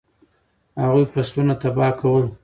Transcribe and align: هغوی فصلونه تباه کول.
هغوی 0.81 1.05
فصلونه 1.13 1.53
تباه 1.61 1.91
کول. 1.99 2.25